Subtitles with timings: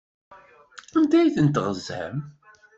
[0.97, 2.17] Anda ay tent-teɣzam?